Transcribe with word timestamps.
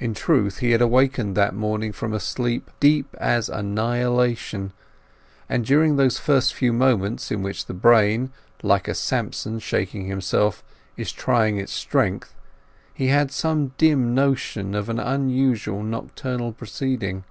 In 0.00 0.12
truth, 0.12 0.58
he 0.58 0.72
had 0.72 0.82
awakened 0.82 1.36
that 1.36 1.54
morning 1.54 1.92
from 1.92 2.12
a 2.12 2.18
sleep 2.18 2.68
deep 2.80 3.14
as 3.20 3.48
annihilation; 3.48 4.72
and 5.48 5.64
during 5.64 5.94
those 5.94 6.18
first 6.18 6.52
few 6.52 6.72
moments 6.72 7.30
in 7.30 7.44
which 7.44 7.66
the 7.66 7.72
brain, 7.72 8.32
like 8.64 8.88
a 8.88 8.92
Samson 8.94 9.60
shaking 9.60 10.06
himself, 10.06 10.64
is 10.96 11.12
trying 11.12 11.58
its 11.58 11.72
strength, 11.72 12.34
he 12.92 13.06
had 13.06 13.30
some 13.30 13.72
dim 13.78 14.16
notion 14.16 14.74
of 14.74 14.88
an 14.88 14.98
unusual 14.98 15.84
nocturnal 15.84 16.52
proceeding. 16.52 17.22